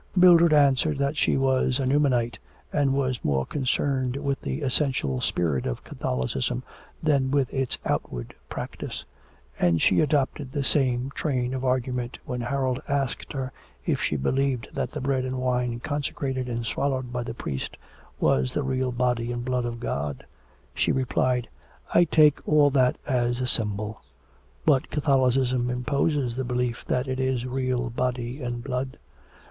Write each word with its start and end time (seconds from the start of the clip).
Mildred 0.15 0.51
answered 0.51 0.97
that 0.97 1.15
she 1.15 1.37
was 1.37 1.77
a 1.77 1.85
Newmanite 1.85 2.39
and 2.73 2.95
was 2.95 3.23
more 3.23 3.45
concerned 3.45 4.15
with 4.17 4.41
the 4.41 4.63
essential 4.63 5.21
spirit 5.21 5.67
of 5.67 5.83
Catholicism 5.83 6.63
than 7.03 7.29
with 7.29 7.53
its 7.53 7.77
outward 7.85 8.33
practice; 8.49 9.05
and 9.59 9.79
she 9.79 9.99
adopted 10.01 10.51
the 10.51 10.63
same 10.63 11.11
train 11.13 11.53
of 11.53 11.63
argument 11.63 12.17
when 12.25 12.41
Harold 12.41 12.81
asked 12.87 13.31
her 13.33 13.51
if 13.85 14.01
she 14.01 14.15
believed 14.15 14.67
that 14.73 14.89
the 14.89 15.01
bread 15.01 15.23
and 15.23 15.37
wine 15.37 15.79
consecrated 15.79 16.49
and 16.49 16.65
swallowed 16.65 17.13
by 17.13 17.21
the 17.21 17.35
priest 17.35 17.77
was 18.19 18.51
the 18.53 18.63
real 18.63 18.91
Body 18.91 19.31
and 19.31 19.45
Blood 19.45 19.65
of 19.65 19.79
God. 19.79 20.25
She 20.73 20.91
replied: 20.91 21.47
'I 21.93 22.05
take 22.05 22.39
all 22.47 22.71
that 22.71 22.97
as 23.05 23.39
a 23.39 23.45
symbol.' 23.45 24.01
'But 24.65 24.89
Catholicism 24.89 25.69
imposes 25.69 26.35
the 26.37 26.43
belief 26.43 26.83
that 26.87 27.07
it 27.07 27.19
is 27.19 27.43
the 27.43 27.49
real 27.51 27.91
Body 27.91 28.41
and 28.41 28.63
Blood.' 28.63 28.97